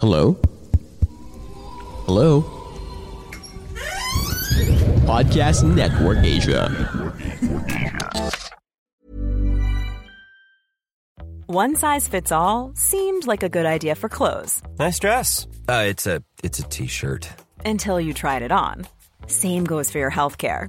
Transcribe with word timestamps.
Hello? 0.00 0.36
Hello? 2.06 2.42
Podcast 5.06 5.64
Network 5.74 6.18
Asia. 6.24 6.68
One 11.46 11.74
size 11.76 12.06
fits 12.06 12.30
all 12.30 12.72
seemed 12.74 13.26
like 13.26 13.42
a 13.42 13.48
good 13.48 13.66
idea 13.66 13.94
for 13.94 14.08
clothes 14.08 14.62
Nice 14.78 14.98
dress. 14.98 15.46
Uh, 15.68 15.84
it's 15.88 16.06
a 16.06 16.22
it's 16.44 16.58
a 16.58 16.62
t-shirt. 16.62 17.28
until 17.64 18.00
you 18.00 18.14
tried 18.14 18.42
it 18.42 18.52
on. 18.52 18.86
Same 19.26 19.64
goes 19.64 19.90
for 19.90 19.98
your 19.98 20.10
healthcare. 20.10 20.68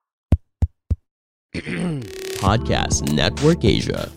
Podcast 2.45 3.05
Network 3.13 3.61
Asia. 3.61 4.09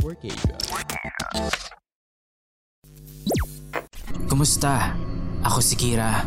Kumusta? 4.25 4.97
Ako 5.45 5.61
si 5.61 5.77
Kira. 5.77 6.25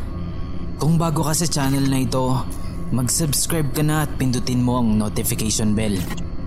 Kung 0.77 1.01
bago 1.01 1.25
ka 1.25 1.33
sa 1.33 1.49
channel 1.49 1.89
na 1.89 2.05
ito, 2.05 2.37
mag-subscribe 2.93 3.73
ka 3.73 3.81
na 3.81 4.05
at 4.05 4.11
pindutin 4.21 4.61
mo 4.61 4.77
ang 4.77 4.93
notification 4.93 5.73
bell 5.73 5.97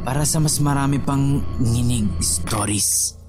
para 0.06 0.22
sa 0.22 0.38
mas 0.38 0.62
marami 0.62 1.02
pang 1.02 1.42
nginig 1.58 2.06
stories. 2.22 3.19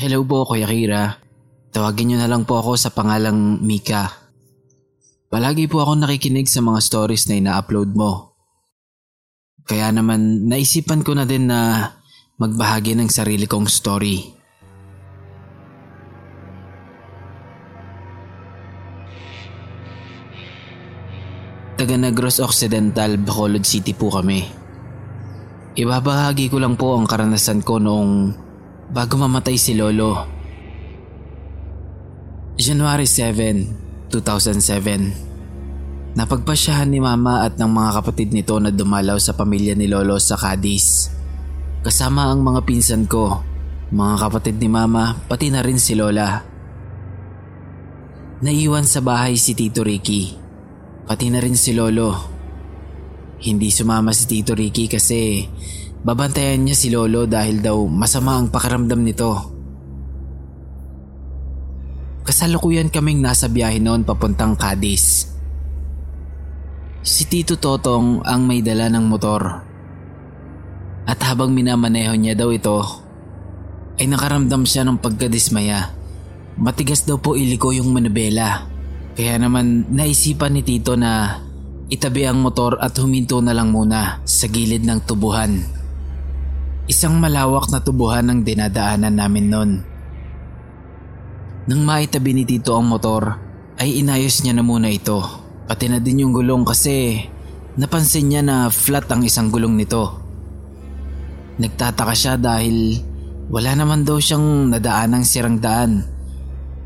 Hello 0.00 0.24
po, 0.24 0.48
Kuya 0.48 0.64
Kira. 0.64 1.20
Tawagin 1.76 2.08
niyo 2.08 2.24
na 2.24 2.24
lang 2.24 2.48
po 2.48 2.56
ako 2.56 2.72
sa 2.72 2.88
pangalang 2.88 3.60
Mika. 3.60 4.08
Palagi 5.28 5.68
po 5.68 5.84
ako 5.84 6.00
nakikinig 6.00 6.48
sa 6.48 6.64
mga 6.64 6.80
stories 6.80 7.28
na 7.28 7.36
ina-upload 7.36 7.92
mo. 7.92 8.32
Kaya 9.68 9.92
naman 9.92 10.48
naisipan 10.48 11.04
ko 11.04 11.12
na 11.12 11.28
din 11.28 11.52
na 11.52 11.84
magbahagi 12.40 12.96
ng 12.96 13.12
sarili 13.12 13.44
kong 13.44 13.68
story. 13.68 14.24
Taga 21.76 22.00
Negros 22.00 22.40
Occidental, 22.40 23.20
Bacolod 23.20 23.68
City 23.68 23.92
po 23.92 24.08
kami. 24.08 24.48
Ibabahagi 25.76 26.48
ko 26.48 26.56
lang 26.56 26.80
po 26.80 26.96
ang 26.96 27.04
karanasan 27.04 27.60
ko 27.60 27.76
noong 27.76 28.48
bago 28.90 29.14
mamatay 29.14 29.54
si 29.54 29.78
Lolo. 29.78 30.18
January 32.58 33.06
7, 33.06 34.10
2007. 34.10 36.18
Napagpasyahan 36.18 36.90
ni 36.90 36.98
Mama 36.98 37.46
at 37.46 37.54
ng 37.54 37.70
mga 37.70 38.02
kapatid 38.02 38.34
nito 38.34 38.58
na 38.58 38.74
dumalaw 38.74 39.14
sa 39.22 39.38
pamilya 39.38 39.78
ni 39.78 39.86
Lolo 39.86 40.18
sa 40.18 40.34
Cadiz. 40.34 41.06
Kasama 41.86 42.34
ang 42.34 42.42
mga 42.42 42.66
pinsan 42.66 43.06
ko, 43.06 43.38
mga 43.94 44.26
kapatid 44.26 44.58
ni 44.58 44.66
Mama, 44.66 45.14
pati 45.30 45.54
na 45.54 45.62
rin 45.62 45.78
si 45.78 45.94
Lola. 45.94 46.42
Naiwan 48.42 48.84
sa 48.84 49.00
bahay 49.06 49.38
si 49.38 49.54
Tito 49.54 49.86
Ricky, 49.86 50.34
pati 51.06 51.30
na 51.30 51.38
rin 51.38 51.54
si 51.54 51.78
Lolo. 51.78 52.10
Hindi 53.40 53.70
sumama 53.70 54.12
si 54.12 54.26
Tito 54.26 54.52
Ricky 54.52 54.90
kasi 54.90 55.46
babantayan 56.00 56.64
niya 56.64 56.76
si 56.76 56.88
Lolo 56.88 57.28
dahil 57.28 57.60
daw 57.60 57.84
masama 57.84 58.40
ang 58.40 58.48
pakiramdam 58.48 59.00
nito. 59.04 59.60
Kasalukuyan 62.24 62.92
kaming 62.92 63.20
nasa 63.24 63.48
biyahe 63.50 63.82
noon 63.82 64.04
papuntang 64.04 64.54
Cadiz. 64.54 65.28
Si 67.00 67.24
Tito 67.24 67.56
Totong 67.56 68.20
ang 68.22 68.44
may 68.44 68.60
dala 68.60 68.92
ng 68.92 69.04
motor. 69.08 69.42
At 71.08 71.18
habang 71.26 71.56
minamaneho 71.56 72.12
niya 72.14 72.36
daw 72.36 72.52
ito, 72.52 72.84
ay 73.98 74.06
nakaramdam 74.06 74.68
siya 74.68 74.84
ng 74.84 75.00
pagkadismaya. 75.00 75.90
Matigas 76.60 77.08
daw 77.08 77.16
po 77.16 77.34
iliko 77.34 77.72
yung 77.72 77.90
manabela. 77.90 78.68
Kaya 79.16 79.40
naman 79.40 79.90
naisipan 79.90 80.54
ni 80.54 80.62
Tito 80.62 80.94
na 80.94 81.40
itabi 81.90 82.28
ang 82.28 82.38
motor 82.38 82.78
at 82.78 82.94
huminto 83.00 83.42
na 83.42 83.56
lang 83.56 83.74
muna 83.74 84.22
sa 84.22 84.46
gilid 84.46 84.84
ng 84.86 85.00
tubuhan. 85.08 85.79
Isang 86.90 87.22
malawak 87.22 87.70
na 87.70 87.78
tubuhan 87.78 88.26
ang 88.26 88.42
dinadaanan 88.42 89.14
namin 89.14 89.46
noon. 89.46 89.70
Nang 91.70 91.86
maitabi 91.86 92.34
ni 92.34 92.42
Tito 92.42 92.74
ang 92.74 92.90
motor, 92.90 93.38
ay 93.78 94.02
inayos 94.02 94.42
niya 94.42 94.58
na 94.58 94.66
muna 94.66 94.90
ito. 94.90 95.22
Pati 95.70 95.86
na 95.86 96.02
din 96.02 96.26
yung 96.26 96.34
gulong 96.34 96.66
kasi 96.66 97.22
napansin 97.78 98.26
niya 98.26 98.42
na 98.42 98.56
flat 98.74 99.06
ang 99.06 99.22
isang 99.22 99.54
gulong 99.54 99.78
nito. 99.78 100.18
Nagtataka 101.62 102.10
siya 102.10 102.34
dahil 102.34 102.98
wala 103.54 103.70
naman 103.78 104.02
daw 104.02 104.18
siyang 104.18 104.74
nadaanang 104.74 105.22
sirang 105.22 105.62
daan. 105.62 106.02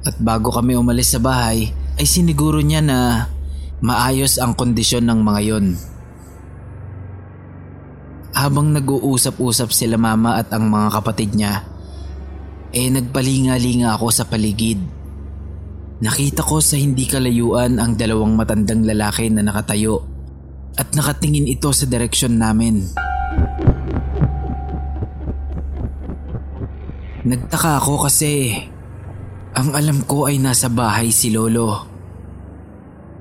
At 0.05 0.21
bago 0.21 0.53
kami 0.53 0.77
umalis 0.77 1.17
sa 1.17 1.21
bahay 1.25 1.73
ay 1.97 2.05
siniguro 2.05 2.61
niya 2.61 2.85
na 2.85 3.25
maayos 3.81 4.37
ang 4.37 4.53
kondisyon 4.53 5.09
ng 5.09 5.25
mga 5.25 5.41
yon. 5.49 5.94
Habang 8.35 8.75
nag-uusap-usap 8.75 9.71
sila 9.71 9.95
mama 9.95 10.43
at 10.43 10.51
ang 10.51 10.67
mga 10.67 10.89
kapatid 10.99 11.39
niya, 11.39 11.63
eh 12.75 12.91
nagpalinga-linga 12.91 13.95
ako 13.95 14.11
sa 14.11 14.27
paligid. 14.27 14.83
Nakita 16.03 16.43
ko 16.43 16.59
sa 16.59 16.75
hindi 16.75 17.07
kalayuan 17.07 17.79
ang 17.79 17.95
dalawang 17.95 18.35
matandang 18.35 18.83
lalaki 18.83 19.31
na 19.31 19.47
nakatayo 19.47 20.03
at 20.75 20.91
nakatingin 20.99 21.47
ito 21.47 21.71
sa 21.71 21.87
direksyon 21.87 22.35
namin. 22.35 22.83
Nagtaka 27.23 27.79
ako 27.79 28.11
kasi 28.11 28.59
ang 29.55 29.71
alam 29.79 30.03
ko 30.03 30.27
ay 30.27 30.43
nasa 30.43 30.67
bahay 30.67 31.15
si 31.15 31.31
Lolo. 31.31 31.87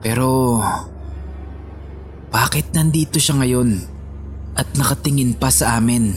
Pero 0.02 0.60
bakit 2.34 2.74
nandito 2.74 3.22
siya 3.22 3.38
ngayon 3.38 3.93
at 4.54 4.68
nakatingin 4.78 5.34
pa 5.38 5.50
sa 5.50 5.78
amin. 5.82 6.14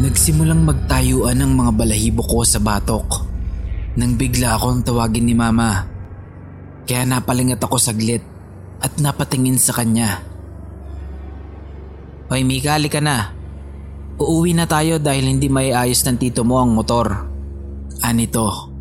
Nagsimulang 0.00 0.64
magtayuan 0.64 1.44
ang 1.44 1.52
mga 1.52 1.72
balahibo 1.76 2.24
ko 2.24 2.40
sa 2.40 2.56
batok 2.56 3.28
nang 4.00 4.16
bigla 4.16 4.56
akong 4.56 4.80
tawagin 4.80 5.28
ni 5.28 5.36
mama. 5.36 5.84
Kaya 6.88 7.04
napalingat 7.04 7.60
ako 7.60 7.76
saglit 7.76 8.24
at 8.80 8.96
napatingin 8.96 9.60
sa 9.60 9.76
kanya. 9.76 10.24
Hoy 12.32 12.48
Mika, 12.48 12.80
ka 12.80 13.00
na. 13.04 13.36
Uuwi 14.16 14.56
na 14.56 14.64
tayo 14.64 14.96
dahil 14.96 15.36
hindi 15.36 15.52
maiayos 15.52 16.00
ng 16.06 16.16
tito 16.16 16.48
mo 16.48 16.64
ang 16.64 16.72
motor. 16.72 17.28
Anito. 18.00 18.72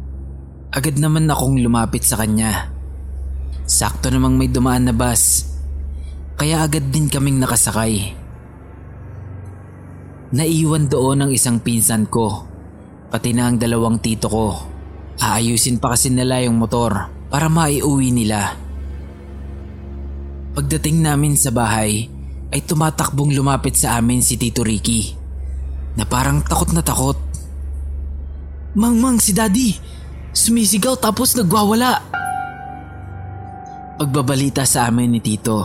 Agad 0.72 0.96
naman 1.02 1.28
akong 1.28 1.60
lumapit 1.60 2.08
sa 2.08 2.16
kanya. 2.16 2.79
Sakto 3.70 4.10
namang 4.10 4.34
may 4.34 4.50
dumaan 4.50 4.90
na 4.90 4.94
bus. 4.98 5.46
Kaya 6.42 6.66
agad 6.66 6.90
din 6.90 7.06
kaming 7.06 7.38
nakasakay. 7.38 8.18
Naiwan 10.34 10.90
doon 10.90 11.30
ang 11.30 11.32
isang 11.32 11.62
pinsan 11.62 12.10
ko. 12.10 12.50
Pati 13.14 13.30
na 13.30 13.46
ang 13.46 13.62
dalawang 13.62 14.02
tito 14.02 14.26
ko. 14.26 14.58
Aayusin 15.22 15.78
pa 15.78 15.94
kasi 15.94 16.10
nila 16.10 16.42
yung 16.42 16.58
motor 16.58 17.14
para 17.30 17.46
maiuwi 17.46 18.10
nila. 18.10 18.58
Pagdating 20.58 21.06
namin 21.06 21.38
sa 21.38 21.54
bahay, 21.54 22.10
ay 22.50 22.66
tumatakbong 22.66 23.38
lumapit 23.38 23.78
sa 23.78 24.02
amin 24.02 24.26
si 24.26 24.34
Tito 24.34 24.66
Ricky 24.66 25.14
na 25.94 26.10
parang 26.10 26.42
takot 26.42 26.74
na 26.74 26.82
takot. 26.82 27.22
Mangmang 28.74 29.22
si 29.22 29.30
Daddy! 29.30 29.78
Sumisigaw 30.34 30.98
tapos 30.98 31.38
nagwawala! 31.38 32.19
Pagbabalita 34.00 34.64
sa 34.64 34.88
amin 34.88 35.12
ni 35.12 35.20
Tito. 35.20 35.60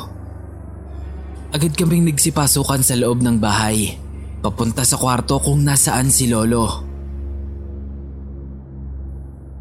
Agad 1.54 1.70
kaming 1.78 2.10
nagsipasukan 2.10 2.82
sa 2.82 2.98
loob 2.98 3.22
ng 3.22 3.38
bahay. 3.38 3.94
Papunta 4.42 4.82
sa 4.82 4.98
kwarto 4.98 5.38
kung 5.38 5.62
nasaan 5.62 6.10
si 6.10 6.26
Lolo. 6.26 6.82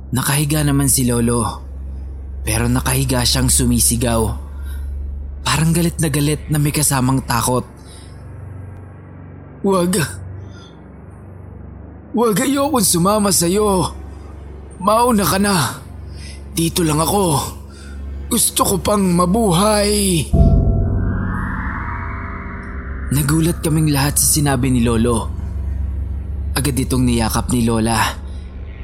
Nakahiga 0.10 0.66
naman 0.66 0.90
si 0.90 1.06
Lolo. 1.06 1.62
Pero 2.42 2.66
nakahiga 2.66 3.22
siyang 3.22 3.46
sumisigaw. 3.46 4.42
Parang 5.46 5.70
galit 5.70 6.02
na 6.02 6.10
galit 6.10 6.42
na 6.50 6.58
may 6.58 6.74
kasamang 6.74 7.22
takot. 7.30 7.70
Wag. 9.62 10.02
Wag 12.18 12.38
ayokong 12.42 12.82
sumama 12.90 13.30
sa'yo. 13.30 13.94
Mauna 14.82 15.30
ka 15.30 15.38
na. 15.38 15.78
Dito 16.58 16.82
lang 16.82 16.98
ako. 16.98 17.62
Gusto 18.34 18.66
ko 18.66 18.82
pang 18.82 19.14
mabuhay. 19.14 20.26
Nagulat 23.14 23.62
kaming 23.62 23.94
lahat 23.94 24.18
sa 24.18 24.26
sinabi 24.26 24.74
ni 24.74 24.82
Lolo. 24.82 25.30
Agad 26.58 26.74
itong 26.74 27.06
niyakap 27.06 27.54
ni 27.54 27.62
Lola. 27.62 28.02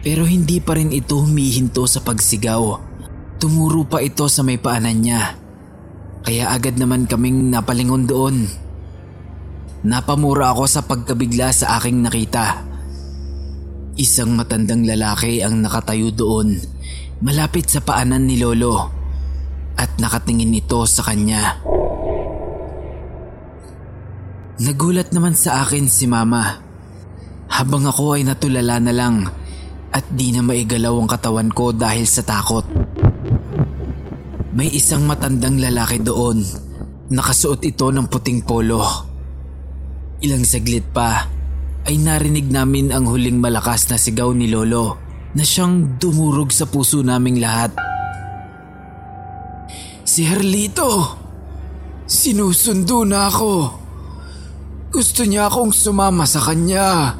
Pero 0.06 0.30
hindi 0.30 0.62
pa 0.62 0.78
rin 0.78 0.94
ito 0.94 1.26
humihinto 1.26 1.90
sa 1.90 2.06
pagsigaw. 2.06 2.78
Tumuro 3.42 3.90
pa 3.90 4.06
ito 4.06 4.30
sa 4.30 4.46
may 4.46 4.62
paanan 4.62 5.02
niya. 5.02 5.34
Kaya 6.22 6.54
agad 6.54 6.78
naman 6.78 7.10
kaming 7.10 7.50
napalingon 7.50 8.06
doon. 8.06 8.46
Napamura 9.82 10.54
ako 10.54 10.70
sa 10.70 10.86
pagkabigla 10.86 11.50
sa 11.50 11.82
aking 11.82 12.06
nakita. 12.06 12.70
Isang 13.98 14.30
matandang 14.38 14.86
lalaki 14.86 15.42
ang 15.42 15.66
nakatayo 15.66 16.14
doon, 16.14 16.54
malapit 17.26 17.66
sa 17.66 17.82
paanan 17.82 18.30
ni 18.30 18.38
Lolo. 18.38 18.99
At 19.80 19.96
nakatingin 19.96 20.52
ito 20.52 20.84
sa 20.84 21.08
kanya. 21.08 21.56
Nagulat 24.60 25.16
naman 25.16 25.40
sa 25.40 25.64
akin 25.64 25.88
si 25.88 26.04
Mama. 26.04 26.60
Habang 27.48 27.88
ako 27.88 28.20
ay 28.20 28.28
natulala 28.28 28.84
na 28.84 28.92
lang 28.92 29.24
at 29.90 30.06
di 30.12 30.36
na 30.36 30.44
maigalaw 30.44 31.00
ang 31.00 31.08
katawan 31.08 31.50
ko 31.50 31.72
dahil 31.72 32.04
sa 32.04 32.28
takot. 32.28 32.68
May 34.52 34.68
isang 34.76 35.08
matandang 35.08 35.64
lalaki 35.64 36.04
doon. 36.04 36.44
Nakasuot 37.10 37.64
ito 37.64 37.88
ng 37.88 38.12
puting 38.12 38.44
polo. 38.44 38.84
Ilang 40.20 40.44
saglit 40.44 40.92
pa 40.92 41.24
ay 41.88 41.96
narinig 41.96 42.52
namin 42.52 42.92
ang 42.92 43.08
huling 43.08 43.40
malakas 43.40 43.88
na 43.88 43.96
sigaw 43.96 44.36
ni 44.36 44.52
Lolo 44.52 45.00
na 45.34 45.48
siyang 45.48 45.96
dumurog 45.96 46.52
sa 46.52 46.68
puso 46.68 47.00
naming 47.00 47.40
lahat. 47.40 47.89
Si 50.20 50.28
Herlito! 50.28 51.16
Sinusundo 52.04 53.08
na 53.08 53.32
ako! 53.32 53.72
Gusto 54.92 55.24
niya 55.24 55.48
akong 55.48 55.72
sumama 55.72 56.28
sa 56.28 56.44
kanya. 56.44 57.16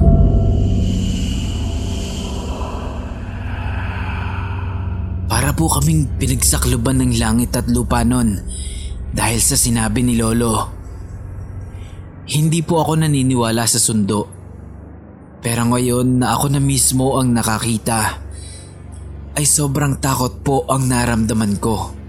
Para 5.32 5.56
po 5.56 5.72
kaming 5.72 6.12
pinagsakluban 6.20 7.00
ng 7.00 7.16
langit 7.16 7.56
at 7.56 7.72
lupa 7.72 8.04
nun 8.04 8.36
dahil 9.16 9.40
sa 9.40 9.56
sinabi 9.56 10.04
ni 10.04 10.20
Lolo. 10.20 10.68
Hindi 12.28 12.60
po 12.60 12.84
ako 12.84 13.00
naniniwala 13.00 13.64
sa 13.64 13.80
sundo. 13.80 14.28
Pero 15.40 15.72
ngayon 15.72 16.20
na 16.20 16.36
ako 16.36 16.52
na 16.52 16.60
mismo 16.60 17.16
ang 17.16 17.32
nakakita, 17.32 18.20
ay 19.40 19.44
sobrang 19.48 19.96
takot 20.04 20.44
po 20.44 20.68
ang 20.68 20.84
naramdaman 20.84 21.56
ko. 21.56 21.99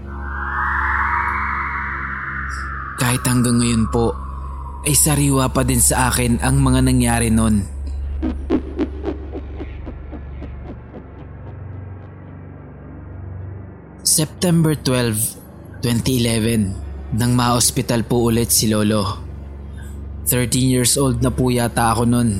Kahit 3.02 3.26
hanggang 3.26 3.58
ngayon 3.58 3.90
po, 3.90 4.14
ay 4.86 4.94
sariwa 4.94 5.50
pa 5.50 5.66
din 5.66 5.82
sa 5.82 6.06
akin 6.06 6.38
ang 6.38 6.62
mga 6.62 6.86
nangyari 6.86 7.34
noon. 7.34 7.66
September 14.06 14.78
12, 14.78 15.82
2011, 15.82 17.18
nang 17.18 17.34
ma-hospital 17.34 18.06
po 18.06 18.30
ulit 18.30 18.54
si 18.54 18.70
Lolo. 18.70 19.18
13 20.30 20.62
years 20.62 20.94
old 20.94 21.18
na 21.26 21.34
po 21.34 21.50
yata 21.50 21.90
ako 21.90 22.06
noon. 22.06 22.30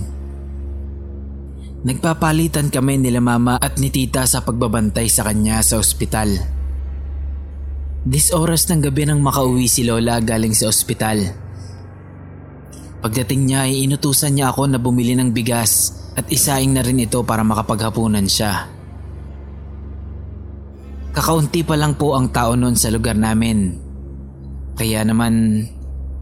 Nagpapalitan 1.82 2.70
kami 2.70 3.03
nila 3.03 3.19
mama 3.19 3.59
at 3.59 3.82
ni 3.82 3.91
tita 3.91 4.23
sa 4.31 4.47
pagbabantay 4.47 5.11
sa 5.11 5.26
kanya 5.26 5.59
sa 5.67 5.82
ospital. 5.82 6.51
Dis 8.02 8.34
oras 8.34 8.66
ng 8.66 8.82
gabi 8.82 9.06
nang 9.06 9.22
makauwi 9.22 9.70
si 9.70 9.87
Lola 9.87 10.19
galing 10.19 10.50
sa 10.58 10.66
ospital. 10.66 11.22
Pagdating 12.99 13.47
niya 13.47 13.71
ay 13.71 13.87
inutusan 13.87 14.35
niya 14.35 14.50
ako 14.50 14.66
na 14.66 14.82
bumili 14.82 15.14
ng 15.14 15.30
bigas 15.30 15.94
at 16.18 16.26
isaing 16.26 16.75
na 16.75 16.82
rin 16.82 16.99
ito 16.99 17.23
para 17.23 17.47
makapaghapunan 17.47 18.26
siya. 18.26 18.66
Kakaunti 21.14 21.62
pa 21.62 21.78
lang 21.78 21.94
po 21.94 22.18
ang 22.18 22.35
tao 22.35 22.59
noon 22.59 22.75
sa 22.75 22.90
lugar 22.90 23.14
namin. 23.14 23.78
Kaya 24.75 25.06
naman 25.06 25.62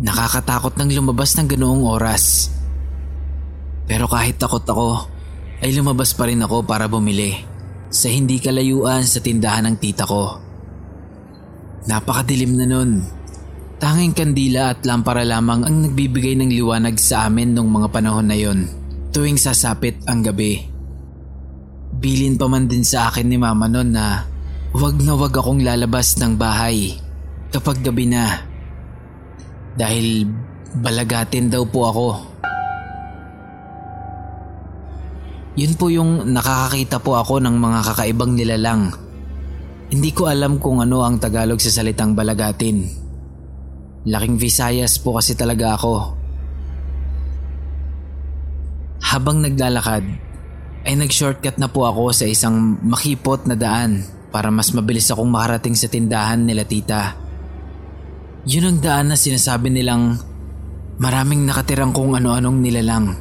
nakakatakot 0.04 0.76
nang 0.76 0.92
lumabas 0.92 1.32
ng 1.40 1.48
ganoong 1.48 1.84
oras. 1.88 2.52
Pero 3.88 4.04
kahit 4.04 4.36
takot 4.36 4.68
ako, 4.68 5.08
ay 5.64 5.72
lumabas 5.72 6.12
pa 6.12 6.28
rin 6.28 6.44
ako 6.44 6.60
para 6.68 6.92
bumili 6.92 7.40
sa 7.88 8.12
hindi 8.12 8.36
kalayuan 8.36 9.00
sa 9.00 9.24
tindahan 9.24 9.64
ng 9.64 9.76
tita 9.80 10.04
ko. 10.04 10.49
Napakadilim 11.88 12.52
na 12.60 12.66
nun. 12.68 13.00
Tanging 13.80 14.12
kandila 14.12 14.76
at 14.76 14.84
lampara 14.84 15.24
lamang 15.24 15.64
ang 15.64 15.76
nagbibigay 15.88 16.36
ng 16.36 16.52
liwanag 16.52 17.00
sa 17.00 17.24
amin 17.24 17.56
nung 17.56 17.72
mga 17.72 17.88
panahon 17.88 18.28
na 18.28 18.36
yon 18.36 18.68
tuwing 19.10 19.40
sasapit 19.40 19.98
ang 20.06 20.20
gabi. 20.20 20.60
Bilin 22.00 22.38
pa 22.38 22.46
man 22.46 22.68
din 22.70 22.86
sa 22.86 23.08
akin 23.10 23.26
ni 23.26 23.36
mama 23.36 23.66
noon 23.66 23.90
na 23.90 24.24
wag 24.76 24.96
na 25.02 25.18
wag 25.18 25.34
akong 25.34 25.60
lalabas 25.64 26.16
ng 26.20 26.38
bahay 26.38 26.94
kapag 27.50 27.82
gabi 27.82 28.06
na. 28.06 28.44
Dahil 29.74 30.28
balagatin 30.78 31.50
daw 31.50 31.66
po 31.66 31.80
ako. 31.88 32.08
Yun 35.58 35.74
po 35.74 35.90
yung 35.90 36.30
nakakakita 36.30 37.02
po 37.02 37.18
ako 37.18 37.42
ng 37.42 37.56
mga 37.58 37.80
kakaibang 37.90 38.38
nilalang. 38.38 39.09
Hindi 39.90 40.14
ko 40.14 40.30
alam 40.30 40.62
kung 40.62 40.78
ano 40.78 41.02
ang 41.02 41.18
Tagalog 41.18 41.58
sa 41.58 41.82
salitang 41.82 42.14
balagatin. 42.14 42.86
Laking 44.06 44.38
Visayas 44.38 45.02
po 45.02 45.18
kasi 45.18 45.34
talaga 45.34 45.74
ako. 45.74 45.94
Habang 49.02 49.42
naglalakad, 49.42 50.06
ay 50.86 50.94
nag-shortcut 50.94 51.58
na 51.58 51.66
po 51.66 51.90
ako 51.90 52.14
sa 52.14 52.24
isang 52.24 52.78
makipot 52.86 53.44
na 53.50 53.58
daan 53.58 54.06
para 54.30 54.48
mas 54.54 54.70
mabilis 54.70 55.10
akong 55.10 55.28
makarating 55.28 55.74
sa 55.74 55.90
tindahan 55.90 56.38
nila 56.38 56.62
tita. 56.62 57.18
Yun 58.46 58.70
ang 58.70 58.78
daan 58.78 59.06
na 59.10 59.18
sinasabi 59.18 59.74
nilang 59.74 60.16
maraming 61.02 61.44
nakatirang 61.44 61.90
kung 61.90 62.14
ano-anong 62.14 62.62
nilalang. 62.62 63.18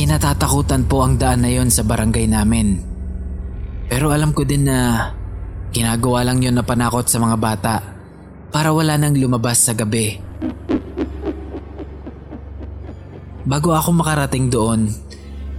Kinatatakutan 0.00 0.88
po 0.88 1.04
ang 1.04 1.20
daan 1.20 1.44
na 1.44 1.52
yon 1.52 1.68
sa 1.68 1.84
barangay 1.84 2.24
namin. 2.24 2.80
Pero 3.92 4.08
alam 4.16 4.32
ko 4.32 4.48
din 4.48 4.64
na 4.64 5.12
Ginagawa 5.70 6.26
lang 6.26 6.42
yon 6.42 6.58
na 6.58 6.66
panakot 6.66 7.06
sa 7.06 7.22
mga 7.22 7.36
bata 7.38 7.74
para 8.50 8.74
wala 8.74 8.98
nang 8.98 9.14
lumabas 9.14 9.62
sa 9.62 9.76
gabi. 9.76 10.18
bago 13.50 13.74
ako 13.74 13.90
makarating 13.98 14.46
doon, 14.46 14.86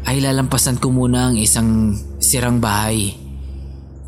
ay 0.08 0.24
lalampasan 0.24 0.80
ko 0.80 0.96
muna 0.96 1.32
ang 1.32 1.36
isang 1.36 1.92
sirang 2.24 2.64
bahay. 2.64 3.12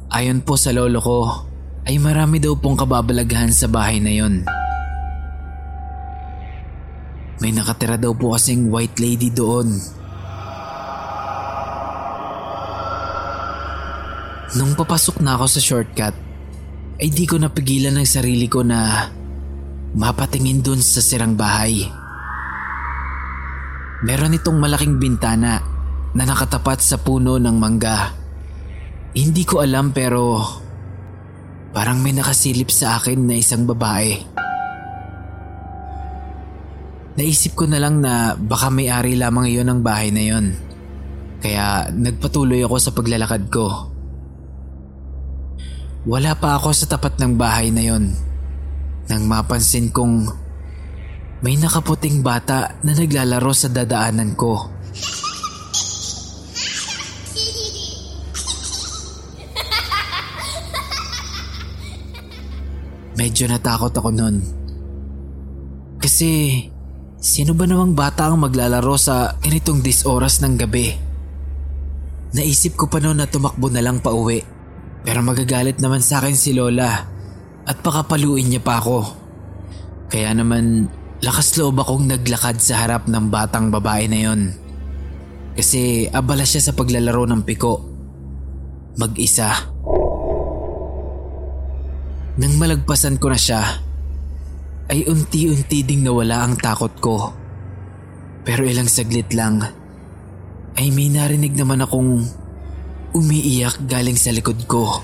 Ayon 0.08 0.40
po 0.40 0.56
sa 0.56 0.72
lolo 0.72 1.04
ko, 1.04 1.20
ay 1.84 2.00
marami 2.00 2.40
daw 2.40 2.56
pong 2.56 2.80
kababalaghan 2.80 3.52
sa 3.52 3.68
bahay 3.68 4.00
na 4.00 4.12
yon. 4.12 4.48
May 7.44 7.52
nakatira 7.52 8.00
daw 8.00 8.16
po 8.16 8.36
kasing 8.36 8.72
white 8.72 9.04
lady 9.04 9.28
doon. 9.28 9.68
Nung 14.54 14.78
papasok 14.78 15.26
na 15.26 15.34
ako 15.34 15.46
sa 15.50 15.62
shortcut, 15.62 16.14
ay 17.02 17.10
di 17.10 17.26
ko 17.26 17.42
napigilan 17.42 17.98
ng 17.98 18.06
sarili 18.06 18.46
ko 18.46 18.62
na 18.62 19.10
mapatingin 19.98 20.62
dun 20.62 20.78
sa 20.78 21.02
sirang 21.02 21.34
bahay. 21.34 21.90
Meron 24.06 24.38
itong 24.38 24.62
malaking 24.62 25.02
bintana 25.02 25.58
na 26.14 26.24
nakatapat 26.28 26.86
sa 26.86 27.02
puno 27.02 27.42
ng 27.42 27.56
mangga. 27.58 28.14
Hindi 29.18 29.42
ko 29.42 29.66
alam 29.66 29.90
pero 29.90 30.38
parang 31.74 31.98
may 32.06 32.14
nakasilip 32.14 32.70
sa 32.70 33.02
akin 33.02 33.26
na 33.26 33.42
isang 33.42 33.66
babae. 33.66 34.22
Naisip 37.18 37.58
ko 37.58 37.66
na 37.66 37.82
lang 37.82 38.02
na 38.02 38.38
baka 38.38 38.70
may-ari 38.70 39.18
lamang 39.18 39.50
iyon 39.50 39.70
ng 39.70 39.82
bahay 39.82 40.14
na 40.14 40.24
yon. 40.30 40.46
Kaya 41.42 41.90
nagpatuloy 41.90 42.62
ako 42.62 42.78
sa 42.78 42.94
paglalakad 42.94 43.50
ko. 43.50 43.93
Wala 46.04 46.36
pa 46.36 46.60
ako 46.60 46.76
sa 46.76 46.84
tapat 46.84 47.16
ng 47.16 47.40
bahay 47.40 47.72
na 47.72 47.80
yon 47.80 48.12
nang 49.08 49.24
mapansin 49.24 49.88
kong 49.88 50.28
may 51.44 51.56
nakaputing 51.56 52.20
bata 52.20 52.76
na 52.84 52.92
naglalaro 52.92 53.52
sa 53.56 53.72
dadaanan 53.72 54.36
ko. 54.36 54.68
Medyo 63.16 63.48
natakot 63.48 63.96
ako 63.96 64.10
nun. 64.12 64.44
Kasi 66.04 66.60
sino 67.16 67.56
ba 67.56 67.64
namang 67.64 67.96
bata 67.96 68.28
ang 68.28 68.44
maglalaro 68.44 69.00
sa 69.00 69.40
ganitong 69.40 69.80
disoras 69.80 70.44
ng 70.44 70.60
gabi? 70.60 70.92
Naisip 72.36 72.76
ko 72.76 72.92
pa 72.92 73.00
noon 73.00 73.24
na 73.24 73.28
tumakbo 73.32 73.72
na 73.72 73.80
lang 73.80 74.04
pa 74.04 74.12
uwi. 74.12 74.53
Pero 75.04 75.20
magagalit 75.20 75.84
naman 75.84 76.00
sa 76.00 76.24
akin 76.24 76.36
si 76.36 76.56
Lola 76.56 76.92
at 77.64 77.78
pakapaluin 77.84 78.48
niya 78.48 78.64
pa 78.64 78.80
ako. 78.80 79.00
Kaya 80.08 80.32
naman 80.32 80.88
lakas 81.20 81.56
loob 81.60 81.80
akong 81.80 82.08
naglakad 82.08 82.60
sa 82.60 82.84
harap 82.84 83.08
ng 83.08 83.28
batang 83.28 83.68
babae 83.72 84.08
na 84.08 84.20
yon. 84.32 84.42
Kasi 85.54 86.08
abala 86.10 86.48
siya 86.48 86.72
sa 86.72 86.76
paglalaro 86.76 87.24
ng 87.30 87.42
piko. 87.44 87.74
Mag-isa. 89.00 89.50
Nang 92.34 92.54
malagpasan 92.58 93.22
ko 93.22 93.30
na 93.30 93.38
siya, 93.38 93.62
ay 94.90 95.06
unti-unti 95.06 95.86
ding 95.86 96.02
nawala 96.02 96.44
ang 96.44 96.58
takot 96.58 96.94
ko. 96.98 97.32
Pero 98.44 98.66
ilang 98.66 98.90
saglit 98.90 99.32
lang, 99.32 99.62
ay 100.76 100.90
may 100.90 101.08
narinig 101.14 101.54
naman 101.54 101.86
akong 101.86 102.26
umiiyak 103.14 103.86
galing 103.86 104.18
sa 104.18 104.34
likod 104.34 104.66
ko. 104.66 105.02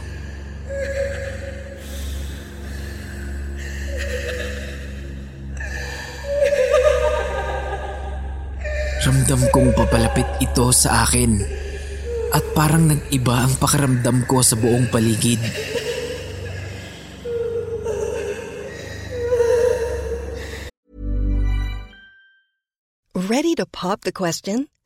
Ramdam 8.99 9.41
kong 9.49 9.73
papalapit 9.73 10.27
ito 10.37 10.69
sa 10.75 11.05
akin 11.05 11.39
at 12.29 12.45
parang 12.53 12.89
nag-iba 12.89 13.45
ang 13.47 13.53
pakaramdam 13.57 14.25
ko 14.29 14.45
sa 14.45 14.53
buong 14.53 14.85
paligid. 14.93 15.41
Ready 23.17 23.53
to 23.57 23.65
pop 23.65 24.01
the 24.01 24.13
question? 24.13 24.69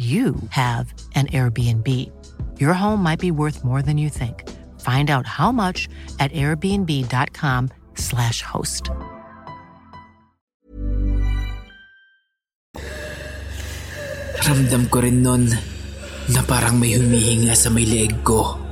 you 0.00 0.32
have 0.48 0.88
an 1.14 1.28
Airbnb. 1.28 1.84
Your 2.56 2.72
home 2.72 3.04
might 3.04 3.20
be 3.20 3.30
worth 3.30 3.62
more 3.62 3.82
than 3.84 3.98
you 4.00 4.08
think. 4.08 4.48
Find 4.80 5.12
out 5.12 5.28
how 5.28 5.52
much 5.52 5.92
at 6.16 6.32
airbnb.com/slash 6.32 8.40
host. 8.40 8.88
Ramdam 14.40 14.88
ko 14.88 15.04
rin 15.04 15.20
nun 15.20 15.52
na 16.32 16.40
parang 16.48 16.80
may 16.80 16.96
humihinga 16.96 17.52
sa 17.52 17.68
may 17.68 17.84
leeg 17.84 18.24
ko. 18.24 18.69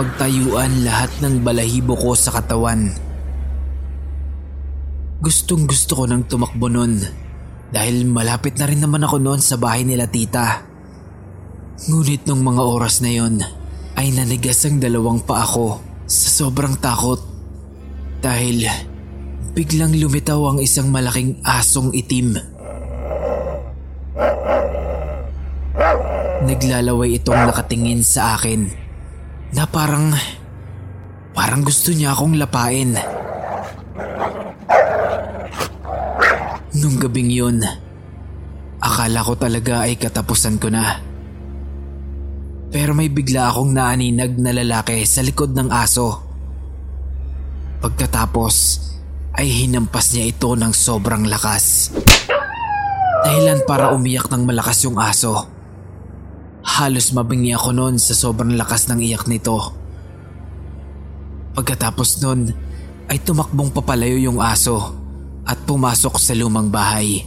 Magtayuan 0.00 0.80
lahat 0.80 1.12
ng 1.20 1.44
balahibo 1.44 1.92
ko 1.92 2.16
sa 2.16 2.32
katawan. 2.32 2.88
Gustong 5.20 5.68
gusto 5.68 5.92
ko 5.92 6.08
nang 6.08 6.24
tumakbo 6.24 6.72
nun 6.72 7.04
dahil 7.68 8.08
malapit 8.08 8.56
na 8.56 8.64
rin 8.64 8.80
naman 8.80 9.04
ako 9.04 9.20
noon 9.20 9.44
sa 9.44 9.60
bahay 9.60 9.84
nila 9.84 10.08
tita. 10.08 10.64
Ngunit 11.84 12.24
nung 12.24 12.40
mga 12.40 12.62
oras 12.64 13.04
na 13.04 13.12
yon 13.12 13.44
ay 14.00 14.08
nanigas 14.16 14.64
ang 14.64 14.80
dalawang 14.80 15.20
pa 15.20 15.44
ako 15.44 15.84
sa 16.08 16.28
sobrang 16.32 16.80
takot 16.80 17.20
dahil 18.24 18.64
biglang 19.52 19.92
lumitaw 19.92 20.56
ang 20.56 20.64
isang 20.64 20.88
malaking 20.88 21.44
asong 21.44 21.92
itim. 21.92 22.40
Naglalaway 26.48 27.20
itong 27.20 27.52
nakatingin 27.52 28.00
sa 28.00 28.40
akin 28.40 28.88
na 29.54 29.66
parang 29.66 30.14
parang 31.34 31.62
gusto 31.66 31.90
niya 31.90 32.14
akong 32.14 32.38
lapain. 32.38 32.94
Nung 36.70 36.96
gabing 37.02 37.30
yun, 37.30 37.58
akala 38.78 39.26
ko 39.26 39.34
talaga 39.34 39.90
ay 39.90 39.98
katapusan 39.98 40.62
ko 40.62 40.70
na. 40.70 41.02
Pero 42.70 42.94
may 42.94 43.10
bigla 43.10 43.50
akong 43.50 43.74
naaninag 43.74 44.38
na 44.38 44.54
lalaki 44.54 45.02
sa 45.02 45.26
likod 45.26 45.50
ng 45.58 45.74
aso. 45.74 46.22
Pagkatapos 47.82 48.54
ay 49.34 49.50
hinampas 49.50 50.14
niya 50.14 50.30
ito 50.30 50.54
ng 50.54 50.70
sobrang 50.70 51.26
lakas. 51.26 51.90
Dahilan 53.26 53.66
para 53.66 53.90
umiyak 53.90 54.30
ng 54.30 54.46
malakas 54.46 54.86
yung 54.86 54.96
aso. 55.02 55.59
Halos 56.60 57.16
mabingi 57.16 57.56
ako 57.56 57.72
noon 57.72 57.96
sa 57.96 58.12
sobrang 58.12 58.56
lakas 58.56 58.88
ng 58.92 59.00
iyak 59.00 59.24
nito. 59.28 59.72
Pagkatapos 61.56 62.20
nun 62.20 62.52
ay 63.10 63.18
tumakbong 63.20 63.72
papalayo 63.72 64.20
yung 64.20 64.38
aso 64.38 64.96
at 65.48 65.58
pumasok 65.64 66.20
sa 66.20 66.36
lumang 66.36 66.68
bahay. 66.68 67.24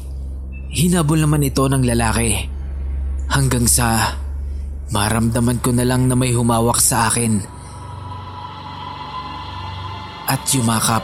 Hinabol 0.73 1.21
naman 1.21 1.45
ito 1.45 1.65
ng 1.65 1.83
lalaki 1.85 2.49
hanggang 3.29 3.65
sa 3.65 4.17
maramdaman 4.93 5.61
ko 5.61 5.73
na 5.73 5.85
lang 5.85 6.05
na 6.05 6.15
may 6.17 6.33
humawak 6.33 6.77
sa 6.77 7.09
akin 7.09 7.41
at 10.29 10.41
yumakap. 10.49 11.03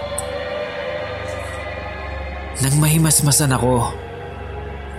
Nang 2.60 2.76
mahimasmasan 2.82 3.56
ako, 3.56 3.94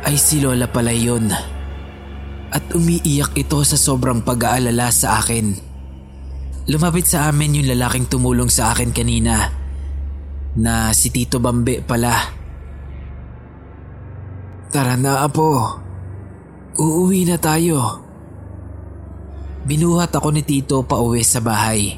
ay 0.06 0.16
si 0.16 0.40
Lola 0.40 0.64
pala 0.64 0.94
yun. 0.96 1.28
At 2.50 2.74
umiiyak 2.74 3.38
ito 3.38 3.62
sa 3.62 3.78
sobrang 3.78 4.26
pag-aalala 4.26 4.90
sa 4.90 5.22
akin. 5.22 5.54
Lumapit 6.66 7.06
sa 7.06 7.30
amin 7.30 7.62
yung 7.62 7.70
lalaking 7.74 8.10
tumulong 8.10 8.50
sa 8.50 8.74
akin 8.74 8.90
kanina 8.90 9.50
na 10.58 10.90
si 10.90 11.14
Tito 11.14 11.38
Bambe 11.38 11.82
pala. 11.82 12.14
Tara 14.70 14.94
na 14.98 15.22
apo, 15.22 15.50
uuwi 16.78 17.26
na 17.26 17.38
tayo. 17.38 17.78
Binuhat 19.66 20.14
ako 20.14 20.34
ni 20.34 20.42
Tito 20.42 20.82
pa 20.82 20.98
uwi 20.98 21.22
sa 21.22 21.38
bahay. 21.42 21.94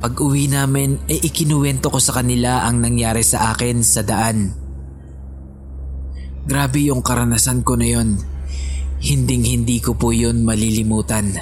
Pag 0.00 0.16
uwi 0.16 0.48
namin 0.48 0.96
ay 1.06 1.20
ikinuwento 1.28 1.92
ko 1.92 2.00
sa 2.00 2.16
kanila 2.16 2.64
ang 2.64 2.80
nangyari 2.80 3.20
sa 3.20 3.52
akin 3.52 3.84
sa 3.84 4.00
daan. 4.00 4.54
Grabe 6.48 6.80
yung 6.88 7.04
karanasan 7.04 7.60
ko 7.60 7.76
na 7.76 7.86
yon. 7.86 8.39
Hinding 9.00 9.48
hindi 9.48 9.80
ko 9.80 9.96
po 9.96 10.12
yun 10.12 10.44
malilimutan. 10.44 11.32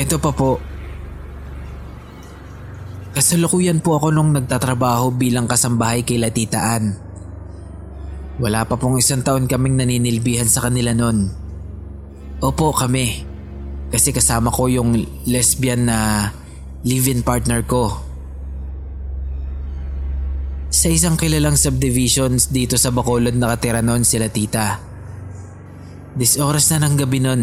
Ito 0.00 0.16
pa 0.16 0.32
po. 0.32 0.71
Kasalukuyan 3.32 3.80
po 3.80 3.96
ako 3.96 4.12
nung 4.12 4.36
nagtatrabaho 4.36 5.08
bilang 5.16 5.48
kasambahay 5.48 6.04
kay 6.04 6.20
Latitaan. 6.20 7.00
Wala 8.36 8.68
pa 8.68 8.76
pong 8.76 9.00
isang 9.00 9.24
taon 9.24 9.48
kaming 9.48 9.80
naninilbihan 9.80 10.44
sa 10.44 10.68
kanila 10.68 10.92
noon. 10.92 11.32
Opo 12.44 12.76
kami. 12.76 13.24
Kasi 13.88 14.12
kasama 14.12 14.52
ko 14.52 14.68
yung 14.68 15.00
lesbian 15.24 15.88
na 15.88 16.28
live-in 16.84 17.24
partner 17.24 17.64
ko. 17.64 18.04
Sa 20.68 20.92
isang 20.92 21.16
kilalang 21.16 21.56
subdivisions 21.56 22.52
dito 22.52 22.76
sa 22.76 22.92
Bacolod 22.92 23.32
nakatira 23.32 23.80
noon 23.80 24.04
sila 24.04 24.28
tita. 24.28 24.76
Dis 26.12 26.36
oras 26.36 26.68
na 26.68 26.84
ng 26.84 27.00
gabi 27.00 27.24
noon 27.24 27.42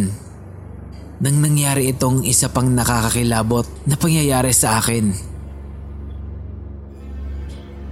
nang 1.18 1.38
nangyari 1.42 1.90
itong 1.90 2.30
isa 2.30 2.54
pang 2.54 2.78
nakakakilabot 2.78 3.66
na 3.90 3.98
pangyayari 3.98 4.54
sa 4.54 4.78
akin. 4.78 5.29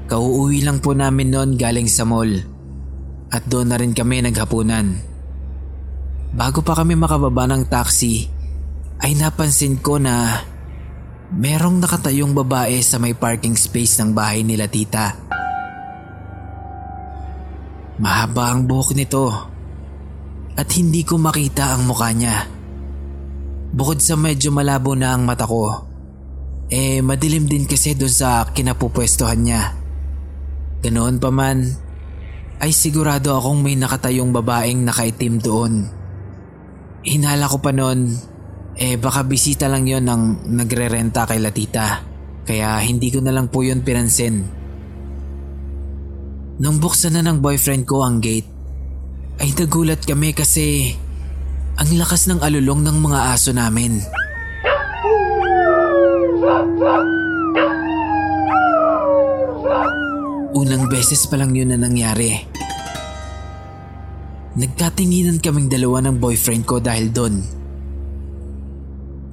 Kauuwi 0.08 0.64
lang 0.64 0.80
po 0.80 0.96
namin 0.96 1.36
noon 1.36 1.60
galing 1.60 1.92
sa 1.92 2.08
mall 2.08 2.32
at 3.28 3.44
doon 3.44 3.68
na 3.68 3.76
rin 3.76 3.92
kami 3.92 4.24
naghapunan. 4.24 4.96
Bago 6.32 6.64
pa 6.64 6.80
kami 6.80 6.96
makababa 6.96 7.44
ng 7.52 7.68
taxi 7.68 8.24
ay 9.04 9.20
napansin 9.20 9.84
ko 9.84 10.00
na 10.00 10.32
merong 11.36 11.84
nakatayong 11.84 12.32
babae 12.32 12.80
sa 12.80 13.04
may 13.04 13.20
parking 13.20 13.60
space 13.60 14.00
ng 14.00 14.16
bahay 14.16 14.48
nila 14.48 14.72
tita. 14.72 15.12
Mahaba 18.00 18.56
ang 18.56 18.64
buhok 18.64 18.96
nito 18.96 19.28
at 20.56 20.68
hindi 20.80 21.04
ko 21.04 21.20
makita 21.20 21.76
ang 21.76 21.84
mukha 21.84 22.16
niya. 22.16 22.48
Bukod 23.76 24.00
sa 24.00 24.16
medyo 24.16 24.56
malabo 24.56 24.96
na 24.96 25.12
ang 25.12 25.28
mata 25.28 25.44
ko, 25.44 25.68
eh 26.72 27.04
madilim 27.04 27.44
din 27.44 27.68
kasi 27.68 27.94
doon 27.94 28.14
sa 28.14 28.48
kinapupwestuhan 28.56 29.42
niya. 29.44 29.77
Ganoon 30.82 31.18
pa 31.18 31.30
man, 31.34 31.66
ay 32.58 32.74
sigurado 32.74 33.38
akong 33.38 33.62
may 33.62 33.78
nakatayong 33.78 34.34
babaeng 34.34 34.82
nakaitim 34.86 35.38
doon. 35.42 35.86
Hinala 37.06 37.46
ko 37.50 37.58
pa 37.62 37.74
noon, 37.74 38.14
eh 38.78 38.98
baka 38.98 39.26
bisita 39.26 39.66
lang 39.66 39.90
yon 39.90 40.06
ng 40.06 40.54
nagre-renta 40.54 41.26
kay 41.26 41.42
Latita. 41.42 42.02
Kaya 42.46 42.78
hindi 42.82 43.10
ko 43.10 43.22
na 43.22 43.34
lang 43.34 43.50
po 43.50 43.66
yun 43.66 43.82
pinansin. 43.82 44.46
Nung 46.58 46.78
buksan 46.82 47.14
na 47.14 47.22
ng 47.22 47.38
boyfriend 47.42 47.86
ko 47.86 48.02
ang 48.02 48.18
gate, 48.18 48.50
ay 49.38 49.54
nagulat 49.54 50.02
kami 50.02 50.34
kasi 50.34 50.98
ang 51.78 51.90
lakas 51.94 52.26
ng 52.26 52.42
alulong 52.42 52.82
ng 52.82 52.98
mga 52.98 53.20
aso 53.38 53.54
namin. 53.54 54.02
Unang 60.56 60.88
beses 60.88 61.28
pa 61.28 61.36
lang 61.36 61.52
yun 61.52 61.76
na 61.76 61.80
nangyari. 61.80 62.32
Nagkatinginan 64.56 65.44
kaming 65.44 65.68
dalawa 65.68 66.08
ng 66.08 66.16
boyfriend 66.24 66.64
ko 66.64 66.80
dahil 66.80 67.12
doon. 67.12 67.36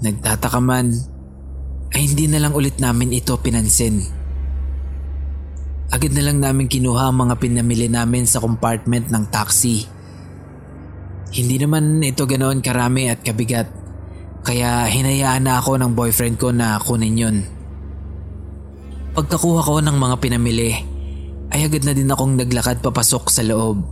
Nagtataka 0.02 0.58
man, 0.58 0.90
ay 1.94 2.02
hindi 2.10 2.26
na 2.26 2.42
lang 2.42 2.52
ulit 2.52 2.82
namin 2.82 3.14
ito 3.14 3.38
pinansin. 3.38 4.02
Agad 5.94 6.10
na 6.10 6.26
lang 6.26 6.42
namin 6.42 6.66
kinuha 6.66 7.08
ang 7.08 7.16
mga 7.24 7.38
pinamili 7.38 7.86
namin 7.86 8.26
sa 8.26 8.42
compartment 8.42 9.14
ng 9.14 9.24
taxi. 9.30 9.86
Hindi 11.30 11.56
naman 11.62 12.02
ito 12.02 12.26
ganoon 12.26 12.58
karami 12.58 13.06
at 13.06 13.22
kabigat, 13.22 13.70
kaya 14.42 14.90
hinayaan 14.90 15.46
na 15.46 15.62
ako 15.62 15.78
ng 15.78 15.94
boyfriend 15.94 16.36
ko 16.42 16.50
na 16.50 16.76
kunin 16.82 17.16
yun. 17.16 17.36
Pagkakuha 19.14 19.62
ko 19.62 19.78
ng 19.78 19.94
mga 19.94 20.16
pinamili, 20.18 20.93
ay 21.52 21.68
agad 21.68 21.84
na 21.84 21.92
din 21.92 22.08
akong 22.08 22.38
naglakad 22.38 22.80
papasok 22.80 23.24
sa 23.28 23.42
loob. 23.44 23.84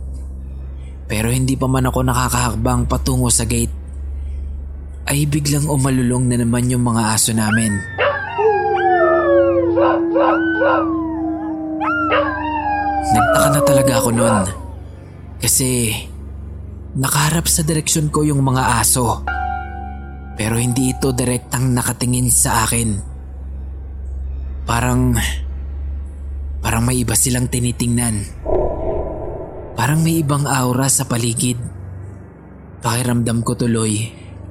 Pero 1.05 1.29
hindi 1.29 1.53
pa 1.53 1.69
man 1.69 1.85
ako 1.85 1.99
nakakahakbang 2.01 2.87
patungo 2.89 3.29
sa 3.29 3.45
gate, 3.45 3.73
ay 5.09 5.27
biglang 5.27 5.67
umalulong 5.67 6.31
na 6.31 6.39
naman 6.39 6.71
yung 6.71 6.81
mga 6.87 7.03
aso 7.11 7.35
namin. 7.35 7.75
Nagtaka 13.13 13.47
na 13.51 13.61
talaga 13.61 13.93
ako 13.99 14.09
noon 14.15 14.37
kasi 15.43 15.91
nakaharap 16.95 17.45
sa 17.51 17.67
direksyon 17.67 18.07
ko 18.07 18.23
yung 18.23 18.41
mga 18.41 18.79
aso 18.79 19.21
pero 20.33 20.57
hindi 20.57 20.95
ito 20.95 21.13
direktang 21.13 21.77
nakatingin 21.77 22.29
sa 22.33 22.65
akin. 22.65 22.89
Parang 24.65 25.13
parang 26.63 26.87
may 26.87 27.03
iba 27.03 27.13
silang 27.13 27.51
tinitingnan. 27.51 28.23
Parang 29.75 29.99
may 29.99 30.23
ibang 30.23 30.47
aura 30.47 30.87
sa 30.87 31.03
paligid. 31.03 31.59
Pakiramdam 32.79 33.43
ko 33.43 33.59
tuloy 33.59 34.07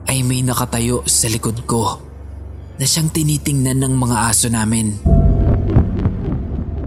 ay 0.06 0.20
may 0.20 0.44
nakatayo 0.44 1.02
sa 1.08 1.32
likod 1.32 1.64
ko 1.64 1.98
na 2.76 2.84
siyang 2.84 3.08
tinitingnan 3.08 3.80
ng 3.80 3.94
mga 3.96 4.16
aso 4.28 4.52
namin. 4.52 4.92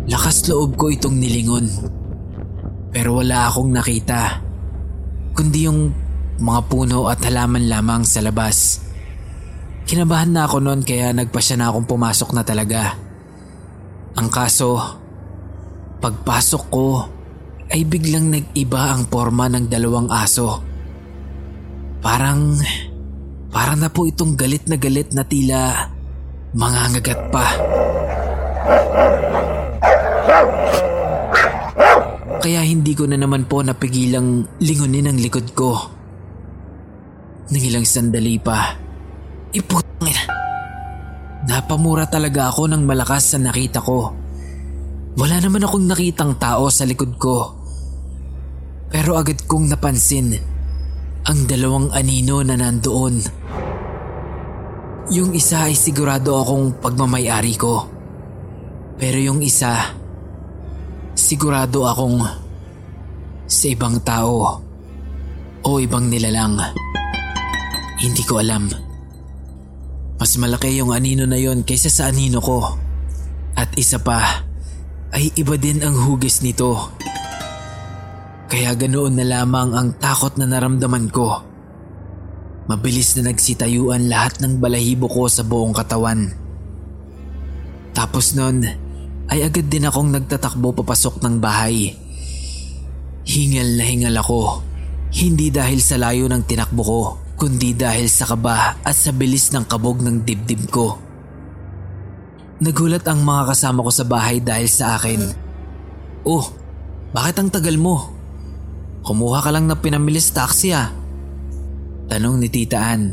Lakas 0.06 0.46
loob 0.46 0.78
ko 0.78 0.94
itong 0.94 1.18
nilingon. 1.18 1.66
Pero 2.94 3.18
wala 3.18 3.50
akong 3.50 3.74
nakita. 3.74 4.40
Kundi 5.34 5.66
yung 5.66 5.90
mga 6.40 6.62
puno 6.70 7.10
at 7.10 7.24
halaman 7.26 7.66
lamang 7.66 8.04
sa 8.06 8.22
labas. 8.22 8.84
Kinabahan 9.86 10.32
na 10.34 10.46
ako 10.46 10.58
noon 10.62 10.82
kaya 10.82 11.14
nagpasya 11.14 11.58
na 11.58 11.72
akong 11.72 11.88
pumasok 11.90 12.30
na 12.34 12.44
talaga. 12.46 12.98
Ang 14.16 14.30
kaso, 14.32 15.05
pagpasok 16.00 16.64
ko 16.72 16.88
ay 17.72 17.82
biglang 17.88 18.30
nag-iba 18.30 18.94
ang 18.94 19.10
forma 19.10 19.50
ng 19.50 19.66
dalawang 19.68 20.10
aso. 20.14 20.62
Parang, 22.00 22.54
parang 23.50 23.78
na 23.82 23.90
po 23.90 24.06
itong 24.06 24.38
galit 24.38 24.70
na 24.70 24.78
galit 24.78 25.10
na 25.12 25.26
tila 25.26 25.90
mangangagat 26.56 27.20
pa. 27.34 27.48
Kaya 32.46 32.62
hindi 32.62 32.94
ko 32.94 33.10
na 33.10 33.18
naman 33.18 33.50
po 33.50 33.66
napigilang 33.66 34.46
lingunin 34.62 35.10
ang 35.10 35.18
likod 35.18 35.50
ko. 35.58 35.74
Nang 37.50 37.64
ilang 37.66 37.86
sandali 37.86 38.38
pa, 38.38 38.78
iputang 39.50 39.86
Napamura 41.46 42.10
talaga 42.10 42.50
ako 42.50 42.74
ng 42.74 42.90
malakas 42.90 43.34
sa 43.34 43.38
nakita 43.38 43.78
ko. 43.78 44.25
Wala 45.16 45.40
naman 45.40 45.64
akong 45.64 45.88
nakitang 45.88 46.36
tao 46.36 46.68
sa 46.68 46.84
likod 46.84 47.16
ko. 47.16 47.56
Pero 48.92 49.16
agad 49.16 49.48
kong 49.48 49.72
napansin 49.72 50.36
ang 51.26 51.40
dalawang 51.50 51.90
anino 51.96 52.44
na 52.46 52.60
nandoon. 52.60 53.16
Yung 55.16 55.32
isa 55.34 55.66
ay 55.66 55.74
sigurado 55.74 56.38
akong 56.38 56.78
pagmamayari 56.84 57.56
ko. 57.58 57.88
Pero 59.00 59.18
yung 59.18 59.42
isa, 59.42 59.96
sigurado 61.18 61.90
akong 61.90 62.22
sa 63.48 63.66
ibang 63.72 63.98
tao 64.06 64.62
o 65.66 65.70
ibang 65.82 66.12
nilalang. 66.12 66.62
Hindi 67.98 68.24
ko 68.28 68.38
alam. 68.44 68.70
Mas 70.22 70.38
malaki 70.38 70.78
yung 70.78 70.94
anino 70.94 71.26
na 71.26 71.42
yon 71.42 71.66
kaysa 71.66 71.90
sa 71.90 72.14
anino 72.14 72.38
ko. 72.38 72.78
At 73.58 73.74
isa 73.80 73.98
pa, 73.98 74.45
ay 75.16 75.32
iba 75.40 75.56
din 75.56 75.80
ang 75.80 75.96
hugis 75.96 76.44
nito. 76.44 76.92
Kaya 78.52 78.76
ganoon 78.76 79.16
na 79.16 79.24
lamang 79.24 79.72
ang 79.72 79.90
takot 79.96 80.36
na 80.36 80.44
naramdaman 80.44 81.08
ko. 81.08 81.40
Mabilis 82.68 83.16
na 83.16 83.32
nagsitayuan 83.32 84.12
lahat 84.12 84.44
ng 84.44 84.60
balahibo 84.60 85.08
ko 85.08 85.32
sa 85.32 85.48
buong 85.48 85.72
katawan. 85.72 86.36
Tapos 87.96 88.36
nun, 88.36 88.68
ay 89.32 89.40
agad 89.40 89.72
din 89.72 89.88
akong 89.88 90.12
nagtatakbo 90.12 90.76
papasok 90.84 91.24
ng 91.24 91.36
bahay. 91.40 91.96
Hingal 93.26 93.80
na 93.80 93.84
hingal 93.88 94.16
ako, 94.20 94.62
hindi 95.16 95.48
dahil 95.50 95.80
sa 95.80 95.96
layo 95.96 96.28
ng 96.28 96.44
tinakbo 96.44 96.82
ko, 96.84 97.02
kundi 97.40 97.72
dahil 97.72 98.12
sa 98.12 98.28
kaba 98.28 98.84
at 98.84 98.94
sa 98.94 99.16
bilis 99.16 99.50
ng 99.56 99.64
kabog 99.64 100.04
ng 100.04 100.28
dibdib 100.28 100.68
ko. 100.70 101.05
Nagulat 102.56 103.04
ang 103.04 103.20
mga 103.20 103.52
kasama 103.52 103.84
ko 103.84 103.92
sa 103.92 104.08
bahay 104.08 104.40
dahil 104.40 104.72
sa 104.72 104.96
akin. 104.96 105.20
Oh, 106.24 106.48
bakit 107.12 107.36
ang 107.44 107.52
tagal 107.52 107.76
mo? 107.76 108.16
Kumuha 109.04 109.44
ka 109.44 109.52
lang 109.52 109.68
ng 109.68 109.80
pinamilis 109.84 110.32
taxi 110.32 110.72
ah. 110.72 110.88
Tanong 112.08 112.40
ni 112.40 112.48
Tita 112.48 112.80
Ann. 112.80 113.12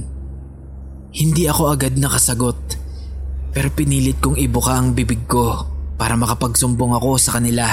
Hindi 1.10 1.50
ako 1.50 1.74
agad 1.74 1.98
nakasagot. 1.98 2.78
Pero 3.52 3.68
pinilit 3.74 4.22
kong 4.22 4.38
ibuka 4.38 4.78
ang 4.78 4.94
bibig 4.94 5.26
ko 5.26 5.66
para 5.98 6.14
makapagsumbong 6.14 6.94
ako 6.96 7.18
sa 7.18 7.36
kanila. 7.36 7.66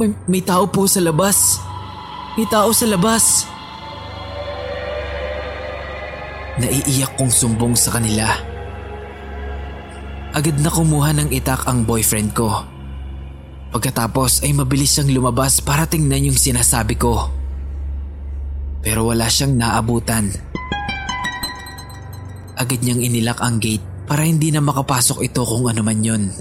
May, 0.00 0.10
may 0.26 0.42
tao 0.42 0.66
po 0.72 0.88
sa 0.88 1.04
labas. 1.04 1.60
May 2.34 2.48
tao 2.48 2.72
sa 2.72 2.88
labas. 2.88 3.44
Naiiyak 6.58 7.14
kong 7.14 7.30
sumbong 7.30 7.76
sa 7.76 7.94
kanila. 7.94 8.47
Agad 10.36 10.60
na 10.60 10.68
kumuha 10.68 11.16
ng 11.16 11.28
itak 11.32 11.64
ang 11.64 11.88
boyfriend 11.88 12.36
ko. 12.36 12.64
Pagkatapos 13.72 14.44
ay 14.44 14.52
mabilis 14.52 14.96
siyang 14.96 15.12
lumabas 15.12 15.60
para 15.64 15.88
tingnan 15.88 16.32
yung 16.32 16.36
sinasabi 16.36 16.96
ko. 17.00 17.32
Pero 18.84 19.08
wala 19.08 19.28
siyang 19.28 19.56
naabutan. 19.56 20.28
Agad 22.58 22.80
niyang 22.84 23.00
inilak 23.00 23.40
ang 23.40 23.56
gate 23.56 23.84
para 24.04 24.24
hindi 24.24 24.52
na 24.52 24.60
makapasok 24.60 25.24
ito 25.24 25.44
kung 25.44 25.68
ano 25.68 25.80
man 25.80 26.00
yon. 26.04 26.32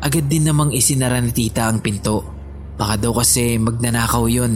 Agad 0.00 0.30
din 0.30 0.46
namang 0.46 0.70
isinara 0.70 1.18
ni 1.18 1.34
tita 1.34 1.66
ang 1.66 1.82
pinto. 1.82 2.22
Baka 2.78 2.96
daw 2.96 3.12
kasi 3.18 3.58
magnanakaw 3.58 4.24
yon. 4.30 4.54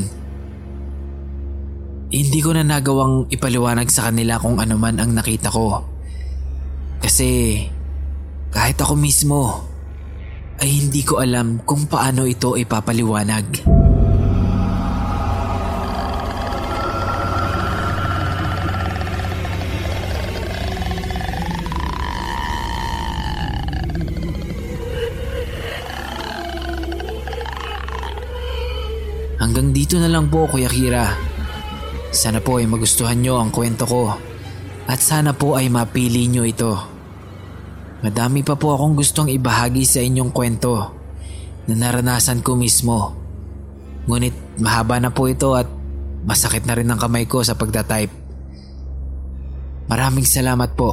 Hindi 2.15 2.39
ko 2.39 2.55
na 2.55 2.63
nagawang 2.63 3.27
ipaliwanag 3.29 3.91
sa 3.91 4.09
kanila 4.09 4.39
kung 4.39 4.63
ano 4.63 4.79
man 4.79 5.03
ang 5.03 5.13
nakita 5.13 5.51
ko. 5.51 5.83
Kasi 7.03 7.59
kahit 8.55 8.79
ako 8.79 8.95
mismo 8.95 9.67
ay 10.63 10.71
hindi 10.71 11.03
ko 11.03 11.19
alam 11.19 11.59
kung 11.67 11.91
paano 11.91 12.23
ito 12.23 12.55
ipapaliwanag. 12.55 13.67
Hanggang 29.43 29.75
dito 29.75 29.99
na 29.99 30.07
lang 30.07 30.31
po 30.31 30.47
Kuya 30.47 30.71
Kira. 30.71 31.11
Sana 32.15 32.39
po 32.39 32.63
ay 32.63 32.71
magustuhan 32.71 33.19
nyo 33.19 33.43
ang 33.43 33.51
kwento 33.51 33.83
ko 33.83 34.15
at 34.87 35.03
sana 35.03 35.35
po 35.35 35.59
ay 35.59 35.67
mapili 35.67 36.31
nyo 36.31 36.47
ito. 36.47 36.94
Madami 38.05 38.45
pa 38.45 38.53
po 38.53 38.77
akong 38.77 39.01
gustong 39.01 39.33
ibahagi 39.33 39.89
sa 39.89 40.05
inyong 40.05 40.29
kwento 40.29 40.93
na 41.65 41.73
naranasan 41.73 42.45
ko 42.45 42.53
mismo. 42.53 43.17
Ngunit 44.05 44.61
mahaba 44.61 45.01
na 45.01 45.09
po 45.09 45.25
ito 45.25 45.57
at 45.57 45.65
masakit 46.29 46.69
na 46.69 46.77
rin 46.77 46.93
ang 46.93 47.01
kamay 47.01 47.25
ko 47.25 47.41
sa 47.41 47.57
pagdatype. 47.57 48.13
Maraming 49.89 50.29
salamat 50.29 50.77
po. 50.77 50.93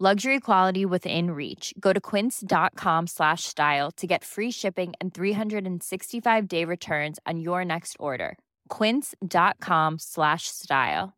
Luxury 0.00 0.40
quality 0.40 0.86
within 0.88 1.36
reach. 1.36 1.76
Go 1.76 1.92
to 1.92 2.00
quince.com 2.00 3.04
slash 3.06 3.44
style 3.44 3.92
to 3.98 4.06
get 4.08 4.24
free 4.24 4.48
shipping 4.50 4.96
and 4.96 5.12
365 5.12 6.48
day 6.48 6.64
returns 6.64 7.20
on 7.28 7.38
your 7.38 7.66
next 7.68 8.00
order. 8.00 8.38
Quince.com 8.70 9.98
slash 10.00 10.48
style. 10.48 11.12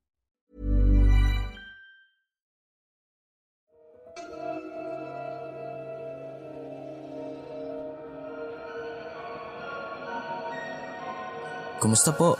Kumusta 11.78 12.10
po? 12.18 12.34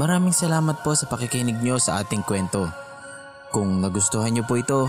Maraming 0.00 0.32
salamat 0.32 0.80
po 0.80 0.96
sa 0.96 1.04
pakikinig 1.12 1.60
nyo 1.60 1.76
sa 1.76 2.00
ating 2.00 2.24
kwento. 2.24 2.72
Kung 3.52 3.84
nagustuhan 3.84 4.32
nyo 4.32 4.48
po 4.48 4.56
ito, 4.56 4.88